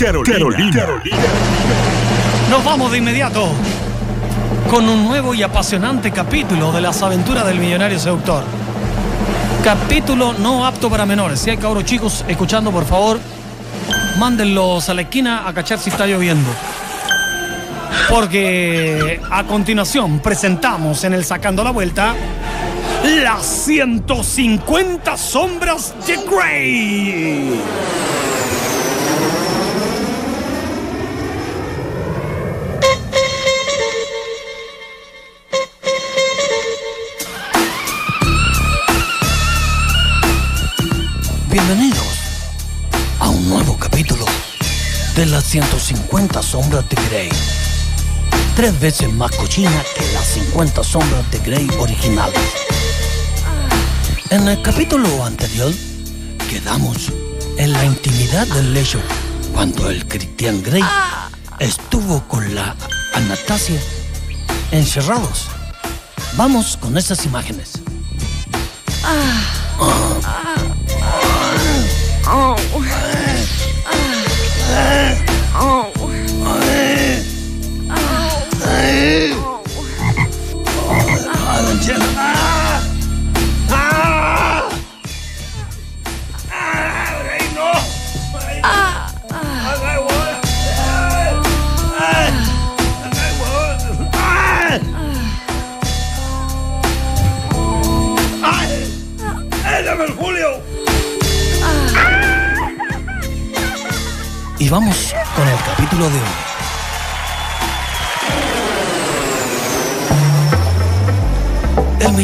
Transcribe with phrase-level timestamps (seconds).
[0.00, 1.02] Carolina.
[2.48, 3.50] Nos vamos de inmediato
[4.70, 8.42] con un nuevo y apasionante capítulo de las aventuras del millonario seductor.
[9.62, 11.40] Capítulo no apto para menores.
[11.40, 13.20] Si hay cabros chicos escuchando, por favor,
[14.18, 16.48] mándenlos a la esquina a cachar si está lloviendo.
[18.08, 22.14] Porque a continuación presentamos en el Sacando la Vuelta
[23.04, 27.29] las 150 sombras de Grey.
[45.20, 47.28] De las 150 sombras de Grey.
[48.56, 52.40] Tres veces más cochina que las 50 sombras de Grey originales.
[54.30, 55.74] En el capítulo anterior
[56.48, 57.12] quedamos
[57.58, 58.98] en la intimidad del lecho
[59.52, 60.84] cuando el Christian Grey
[61.58, 62.74] estuvo con la
[63.12, 63.78] Anastasia
[64.70, 65.48] encerrados.
[66.38, 67.72] Vamos con esas imágenes.
[81.90, 82.59] Y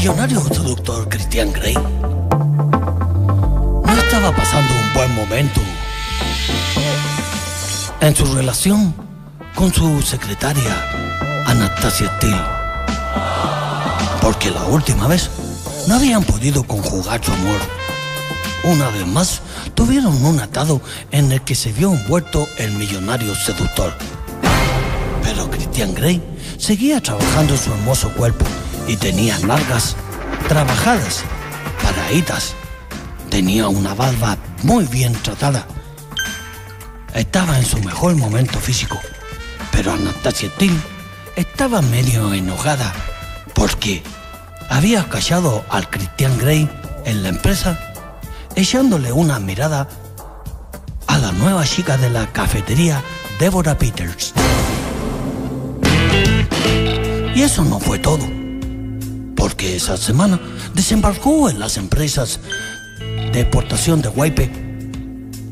[0.07, 1.83] millonario seductor Christian Grey no
[3.99, 5.61] estaba pasando un buen momento
[8.01, 8.95] en su relación
[9.57, 10.77] con su secretaria
[11.47, 12.41] Anastasia Steele.
[14.23, 15.29] Porque la última vez
[15.89, 17.59] no habían podido conjugar su amor.
[18.63, 19.43] Una vez más,
[19.75, 20.81] tuvieron un atado
[21.11, 23.93] en el que se vio envuelto el millonario seductor.
[25.37, 26.23] Pero Christian Grey
[26.57, 28.47] seguía trabajando su hermoso cuerpo
[28.89, 29.95] y tenía largas,
[30.49, 31.25] trabajadas,
[31.83, 32.55] paraditas.
[33.29, 35.67] Tenía una barba muy bien tratada.
[37.13, 38.99] Estaba en su mejor momento físico,
[39.73, 40.81] pero Anastasia Steele
[41.37, 42.91] estaba medio enojada
[43.55, 44.03] porque
[44.71, 46.67] había callado al Christian Grey
[47.05, 47.79] en la empresa
[48.55, 49.87] echándole una mirada
[51.07, 53.03] a la nueva chica de la cafetería,
[53.39, 54.33] Deborah Peters.
[57.37, 58.27] Y eso no fue todo,
[59.37, 60.41] porque esa semana
[60.73, 62.41] desembarcó en las empresas
[63.31, 64.51] de exportación de Guaype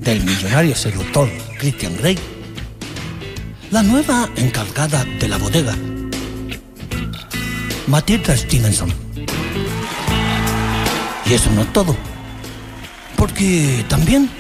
[0.01, 1.29] del millonario seductor
[1.59, 2.19] Christian Grey,
[3.71, 5.77] la nueva encargada de la bodega,
[7.87, 8.91] Matilda Stevenson.
[11.27, 11.95] Y eso no es todo
[13.17, 14.31] porque también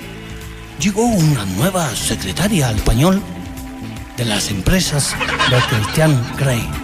[0.80, 3.22] llegó una nueva secretaria al español
[4.16, 5.14] de las empresas
[5.50, 6.83] de Christian Grey.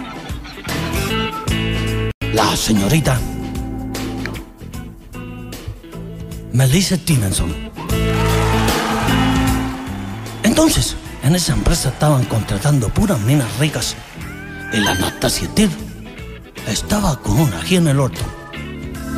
[2.33, 3.19] La señorita
[6.53, 7.53] Melissa Stevenson.
[10.43, 13.97] Entonces, en esa empresa estaban contratando puras minas ricas.
[14.71, 15.69] Y la Anastasia Tir
[16.67, 18.21] estaba con una aquí en el orto.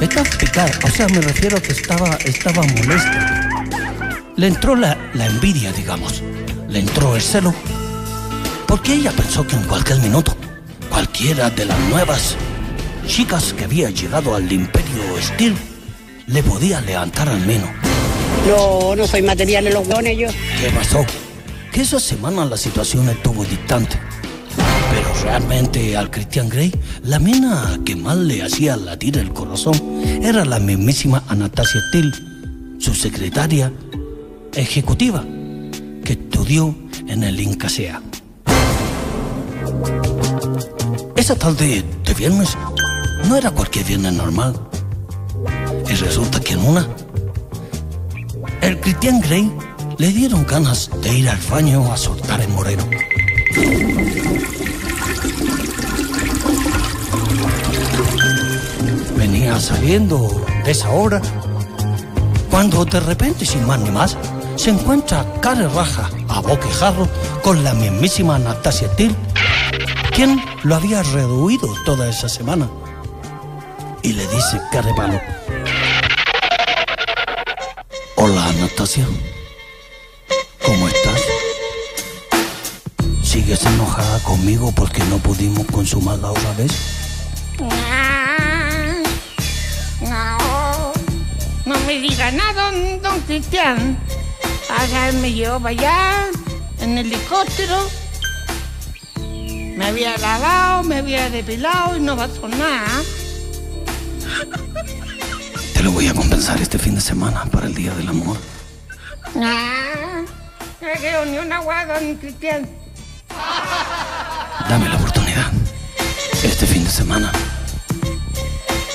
[0.02, 3.50] Estaba picada, o sea, me refiero a que estaba, estaba molesta.
[4.36, 6.24] Le entró la, la envidia, digamos.
[6.68, 7.54] Le entró el celo.
[8.68, 10.36] Porque ella pensó que en cualquier minuto,
[10.90, 12.36] cualquiera de las nuevas
[13.06, 15.56] chicas que había llegado al imperio Steel
[16.28, 17.70] le podía levantar al menos.
[18.48, 20.28] No, no soy material en los hueones yo.
[20.60, 21.06] ¿Qué pasó?
[21.72, 23.98] Que esa semana la situación estuvo distante.
[24.56, 29.76] Pero realmente al Christian Grey, la mina que más le hacía latir el corazón
[30.22, 32.12] era la mismísima Anastasia Steele,
[32.80, 33.72] su secretaria
[34.54, 35.24] ejecutiva,
[36.04, 36.76] que estudió
[37.08, 38.02] en el Incasea.
[41.16, 42.58] Esa tarde de viernes
[43.28, 44.56] no era cualquier viernes normal.
[45.90, 46.88] Y resulta que en una,
[48.62, 49.52] el Christian Grey
[49.98, 52.88] le dieron ganas de ir al baño a soltar el moreno.
[59.16, 61.22] Venía saliendo de esa hora
[62.50, 64.18] cuando de repente, sin más ni más,
[64.56, 67.08] se encuentra cara raja a boquejarro
[67.42, 69.16] con la mismísima Anastasia Till,
[70.16, 72.70] quien lo había reduido toda esa semana.
[74.04, 74.60] Y le dice
[74.98, 75.20] palo.
[78.18, 79.08] Hola Anastasia,
[80.66, 81.22] ¿cómo estás?
[83.24, 86.72] ¿Sigues enojada conmigo porque no pudimos consumar la otra vez?
[90.02, 90.94] No,
[91.66, 93.98] no me diga nada, don, don Cristian.
[94.70, 96.28] Allá me llevó para allá
[96.82, 97.90] en helicóptero.
[99.16, 103.02] Me había lavado, me había depilado y no pasó nada.
[105.74, 108.38] Te lo voy a compensar este fin de semana para el Día del Amor.
[109.36, 110.24] Ah,
[110.82, 112.70] no ni una agua, don Cristian.
[114.70, 115.52] Dame la oportunidad.
[116.44, 117.32] Este fin de semana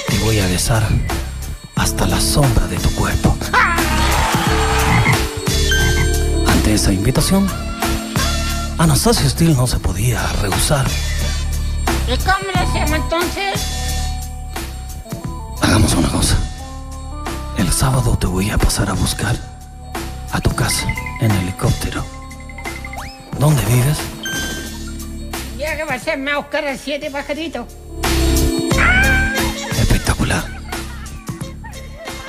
[0.07, 0.83] te voy a besar
[1.77, 3.37] hasta la sombra de tu cuerpo.
[6.47, 7.49] Ante esa invitación,
[8.79, 10.87] Anastasia Steele no se podía rehusar.
[12.07, 13.78] ¿Y cómo lo hacemos entonces?
[15.89, 16.37] Hagamos una cosa.
[17.57, 19.35] El sábado te voy a pasar a buscar
[20.31, 20.87] a tu casa
[21.21, 22.05] en helicóptero.
[23.39, 23.97] ¿Dónde vives?
[25.57, 27.67] Ya que va a hacerme a buscar a siete pajaritos.
[29.79, 30.45] Espectacular.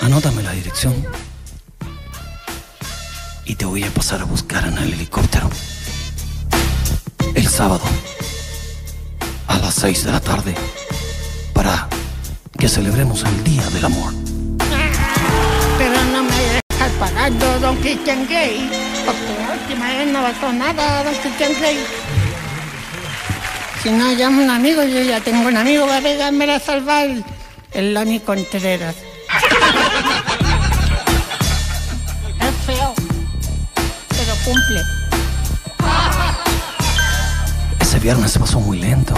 [0.01, 0.93] Anótame la dirección.
[3.43, 5.49] Y te voy a pasar a buscar en el helicóptero.
[7.35, 7.83] El sábado.
[9.47, 10.55] A las 6 de la tarde.
[12.59, 14.13] Que celebremos el Día del Amor.
[15.77, 18.69] Pero no me dejas pagando, don Christian Grey.
[19.05, 21.79] Porque la última vez no pasó nada, don Christian Grey.
[23.81, 27.07] Si no llamo a un amigo, yo ya tengo un amigo para pegarme a salvar,
[27.71, 28.97] el Loni Contreras.
[32.41, 32.93] es feo,
[34.09, 34.81] pero cumple.
[37.79, 39.13] Ese viernes se pasó muy lento.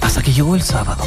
[0.00, 1.06] Hasta que llegó el sábado.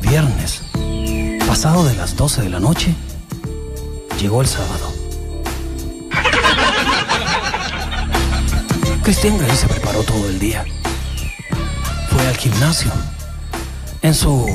[0.00, 0.62] Viernes,
[1.46, 2.94] pasado de las 12 de la noche,
[4.20, 4.92] llegó el sábado.
[9.02, 10.64] Christian Grey se preparó todo el día.
[12.10, 12.92] Fue al gimnasio.
[14.02, 14.46] En su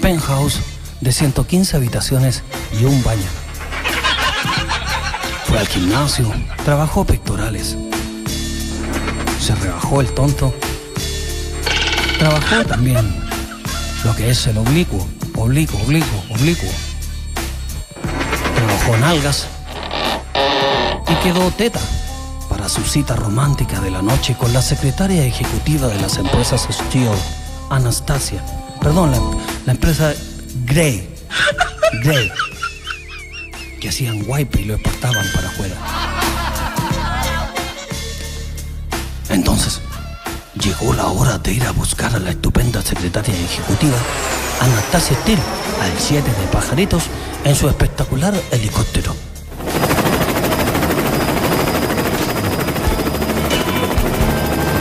[0.00, 0.60] penthouse
[1.00, 2.42] de 115 habitaciones
[2.80, 3.30] y un baño.
[5.46, 6.30] Fue al gimnasio,
[6.64, 7.76] trabajó pectorales.
[9.40, 10.54] Se rebajó el tonto.
[12.18, 13.21] Trabajó también
[14.04, 15.06] lo que es el oblicuo,
[15.36, 16.70] oblicuo, oblicuo, oblicuo.
[18.54, 19.46] Trabajó nalgas
[21.08, 21.80] y quedó teta
[22.48, 27.12] para su cita romántica de la noche con la secretaria ejecutiva de las empresas Steel,
[27.70, 28.44] Anastasia.
[28.80, 29.20] Perdón, la,
[29.66, 30.14] la empresa
[30.64, 31.08] Grey.
[32.02, 32.30] Grey.
[33.80, 36.21] Que hacían wipe y lo exportaban para afuera.
[40.82, 43.96] Llegó la hora de ir a buscar a la estupenda secretaria ejecutiva,
[44.60, 45.42] Anastasia Steele,
[45.80, 47.04] al 7 de Pajaritos,
[47.44, 49.14] en su espectacular helicóptero.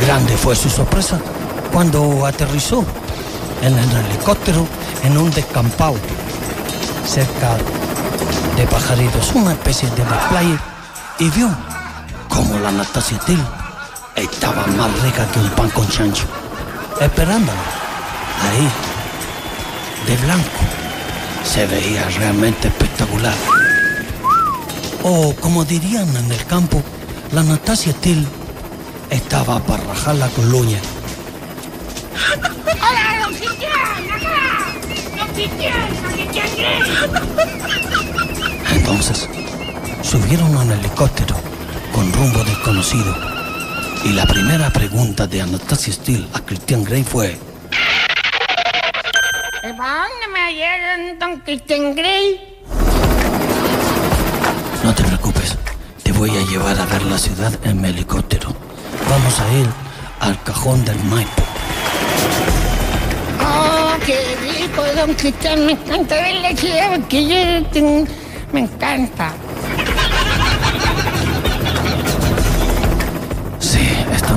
[0.02, 1.20] Grande fue su sorpresa
[1.72, 2.84] cuando aterrizó
[3.62, 4.66] en el helicóptero
[5.04, 5.96] en un descampado
[7.06, 7.58] cerca
[8.58, 10.60] de Pajaritos, una especie de desplay,
[11.20, 11.50] y vio
[12.28, 13.61] como la Anastasia Steele
[14.16, 16.26] estaba más rica que un pan con chancho,
[17.00, 17.60] esperándola
[18.50, 18.70] ahí,
[20.08, 20.50] de blanco.
[21.44, 23.36] Se veía realmente espectacular.
[25.04, 26.82] O como dirían en el campo,
[27.32, 28.26] la Anastasia Steele
[29.10, 30.80] estaba para rajarla con luña.
[38.74, 39.28] Entonces,
[40.04, 41.36] subieron a un helicóptero
[41.94, 43.31] con rumbo desconocido.
[44.04, 47.38] Y la primera pregunta de Anastasia Steele a Christian Grey fue,
[49.64, 52.42] ¿Y para dónde me llegan, don Christian Grey?
[54.84, 55.56] no te preocupes,
[56.04, 58.56] te voy a llevar a ver la ciudad en mi helicóptero.
[59.10, 59.68] Vamos a ir
[60.20, 61.44] al cajón del Maipo.
[63.44, 65.66] ¡Oh, qué rico, don Cristian!
[65.68, 68.08] Me encanta ver la ciudad porque yo tengo-
[68.52, 69.32] me encanta.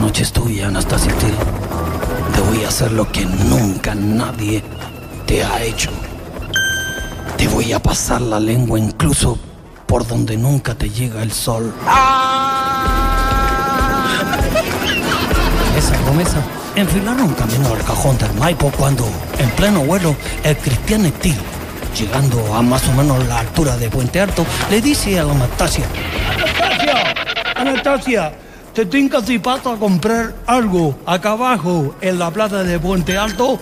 [0.05, 1.37] Noche es tuya, Anastasia Steele.
[2.35, 4.63] Te voy a hacer lo que nunca nadie
[5.25, 5.91] te ha hecho.
[7.39, 9.39] Te voy a pasar la lengua incluso
[9.87, 11.73] por donde nunca te llega el sol.
[15.75, 16.37] Esa promesa
[16.77, 19.07] enfilaron camino al cajón del Maipo cuando,
[19.39, 21.39] en pleno vuelo, el Cristian Steele,
[21.99, 25.87] llegando a más o menos la altura de Puente Alto, le dice a la Anastasia,
[26.29, 27.15] Anastasia,
[27.57, 28.33] Anastasia,
[28.75, 33.59] te tincas y paso a comprar algo acá abajo en la plaza de Puente Alto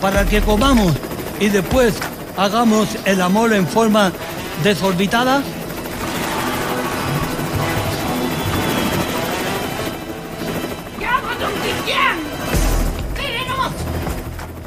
[0.00, 0.92] para que comamos
[1.38, 1.94] y después
[2.36, 4.10] hagamos el amor en forma
[4.64, 5.42] desorbitada?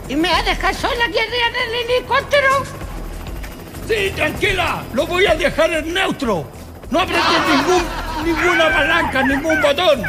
[0.07, 2.49] ¿Y me vas a dejar sola aquí arriba del helicóptero?
[3.87, 6.45] Sí, tranquila, lo voy a dejar en neutro.
[6.89, 7.45] No apretes ah.
[7.55, 10.01] ningún ninguna palanca, ningún botón.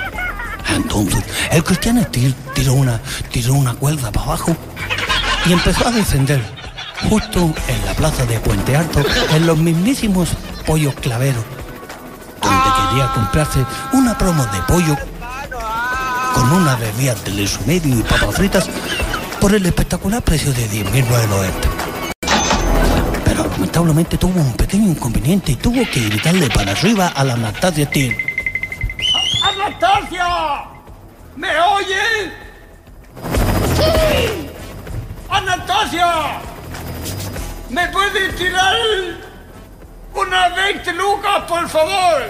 [0.74, 3.00] Entonces, el cristiano tir- tiró una,
[3.30, 4.56] tiró una cuerda para abajo
[5.46, 6.40] y empezó a descender
[7.08, 9.02] justo en la plaza de Puente Alto,
[9.34, 10.28] en los mismísimos
[10.66, 11.44] pollos claveros,
[12.40, 14.96] donde quería comprarse una promo de pollo
[16.34, 18.66] con una bebida de leche medio y papas fritas
[19.40, 21.71] por el espectacular precio de 10.990.
[23.32, 27.86] Pero lamentablemente tuvo un pequeño inconveniente y tuvo que gritarle para arriba a la Anastasia
[27.86, 28.14] Steel.
[29.42, 30.64] ¡Anastasia!
[31.36, 32.30] ¿Me oyes?
[33.74, 34.50] ¡Sí!
[35.30, 36.42] ¡Anastasia!
[37.70, 38.76] ¿Me puedes tirar
[40.14, 42.22] unas 20 lucas, por favor?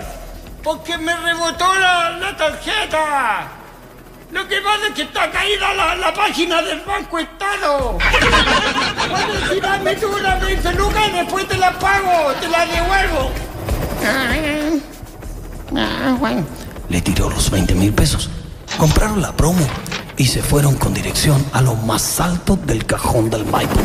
[0.63, 3.62] Porque me rebotó la, la tarjeta.
[4.33, 7.99] Lo que pasa es que está caída la, la página del Banco Estado.
[9.11, 13.31] Puedes tirarme tú unas 20 lucas y después te las pago, te las devuelvo.
[16.19, 16.47] Bueno.
[16.89, 18.31] Le tiró los 20 mil pesos.
[18.79, 19.67] Compraron la promo
[20.17, 23.81] y se fueron con dirección a lo más alto del cajón del Maipo.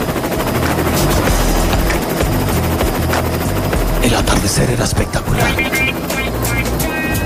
[4.01, 5.51] El atardecer era espectacular.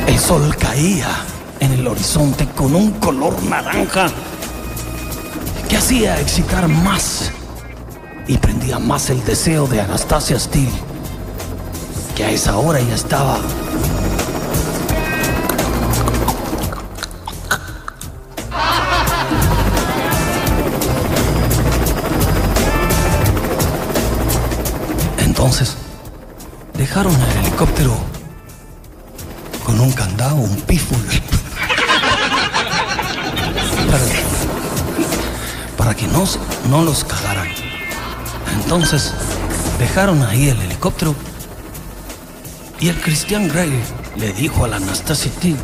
[0.07, 1.07] El sol caía
[1.61, 4.07] en el horizonte con un color naranja
[5.69, 7.31] que hacía excitar más
[8.27, 10.71] y prendía más el deseo de Anastasia Steele,
[12.15, 13.39] que a esa hora ya estaba
[25.19, 25.75] Entonces,
[26.75, 27.95] dejaron el helicóptero
[29.65, 30.99] con un candado, un píful.
[36.01, 36.25] Que no,
[36.67, 37.48] no los cagaran.
[38.55, 39.13] Entonces,
[39.77, 41.13] dejaron ahí el helicóptero
[42.79, 43.72] y el Christian Grey
[44.17, 45.55] le dijo a la Anastasia T.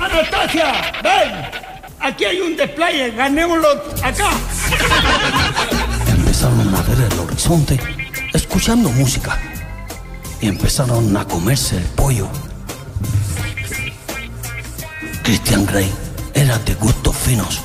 [0.00, 0.92] ¡Anastasia!
[1.04, 1.86] ¡Ven!
[2.00, 3.68] Aquí hay un display, ganémoslo
[4.02, 4.30] acá.
[6.08, 7.78] Empezaron a ver el horizonte,
[8.34, 9.38] escuchando música.
[10.40, 12.28] Y empezaron a comerse el pollo.
[15.22, 15.92] Christian Grey
[16.34, 17.60] era de gustos finos.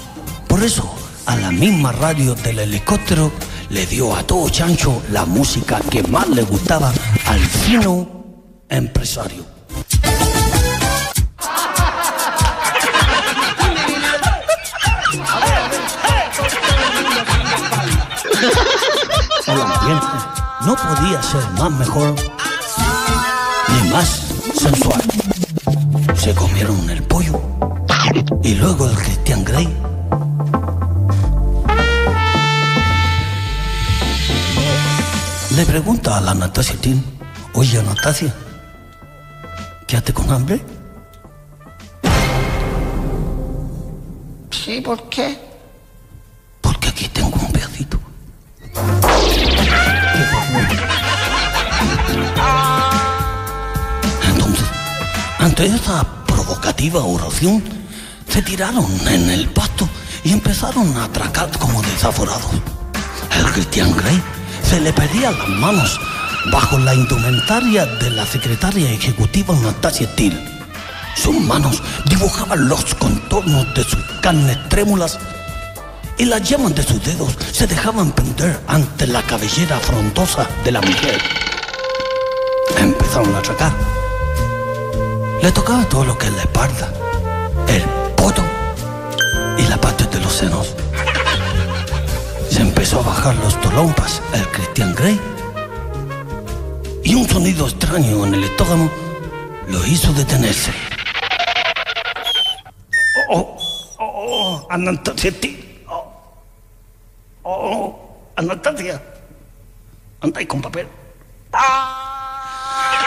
[0.48, 1.01] Por eso,
[1.32, 3.32] a la misma radio del helicóptero
[3.70, 6.92] le dio a todo chancho la música que más le gustaba
[7.26, 9.46] al fino empresario.
[19.48, 20.08] El ambiente
[20.66, 22.16] no podía ser más mejor
[23.70, 25.02] ni más sensual.
[26.16, 27.42] Se comieron el pollo
[28.44, 29.91] y luego el Christian Grey.
[35.62, 37.06] Le pregunta a la Anastasia Tin,
[37.54, 38.34] oye Anastasia,
[39.86, 40.60] ¿quedaste con hambre?
[44.50, 45.38] Sí, ¿por qué?
[46.62, 48.00] Porque aquí tengo un pedacito.
[54.30, 54.68] Entonces,
[55.38, 57.64] ante esa provocativa oración,
[58.28, 59.88] se tiraron en el pasto
[60.24, 62.50] y empezaron a atracar como desaforados.
[63.38, 66.00] El Christian Grey se le pedía las manos
[66.52, 70.40] bajo la indumentaria de la secretaria ejecutiva Anastasia Till.
[71.16, 75.20] Sus manos dibujaban los contornos de sus carnes trémulas
[76.18, 80.82] y las llamas de sus dedos se dejaban pender ante la cabellera frondosa de la
[80.82, 81.22] mujer.
[82.78, 83.74] Empezaron a atracar.
[85.42, 86.94] Le tocaba todo lo que es la espalda,
[87.68, 87.84] el
[88.16, 88.44] poto
[89.58, 90.76] y la parte de los senos.
[92.52, 95.18] Se empezó a bajar los tolompas el Christian Grey
[97.04, 98.92] y un sonido extraño en el estómago
[99.68, 100.72] lo hizo detenerse.
[103.30, 103.58] Oh,
[103.98, 106.12] oh, oh, Anastasia, ti- oh,
[107.44, 109.02] oh, Anastasia,
[110.20, 110.88] andáis con papel.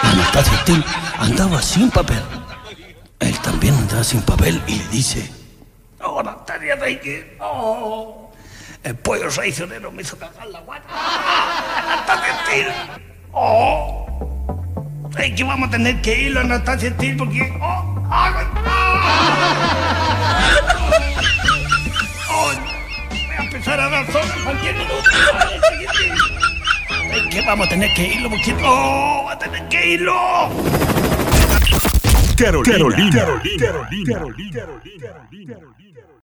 [0.02, 0.84] Anastasia Steele
[1.18, 2.22] andaba sin papel.
[3.20, 5.30] Él también andaba sin papel y le dice,
[6.02, 6.78] oh, Anastasia.
[7.40, 8.23] Oh,
[8.84, 10.84] el pollo traicionero me hizo cagar la guata.
[11.92, 12.72] Anastasia Steele,
[13.32, 14.06] oh,
[15.18, 17.40] es que vamos a tener que irlo, Anastasia Steele, porque...
[17.60, 19.74] Oh, ah, ah.
[22.30, 22.52] Oh,
[23.10, 25.10] voy a empezar a dar en cualquier minuto.
[27.12, 28.54] Es que vamos a tener que irlo porque...
[28.62, 29.24] ¡Oh!
[29.26, 30.50] ¡Va a tener que irlo!
[32.36, 32.76] Carolina.
[32.76, 33.10] Carolina.
[33.12, 33.66] Carolina.
[33.66, 34.60] Carolina.
[34.60, 35.74] Carolina.